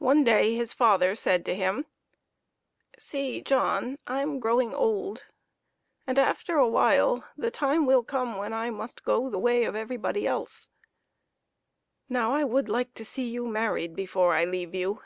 [0.00, 1.86] One day his father said to him,"
[2.98, 5.26] See, John; I am growing old,
[6.08, 9.76] and after a while the time will come when I must go the way of
[9.76, 10.70] everybody else.
[12.08, 15.02] Now I would like to see you married before I leave you."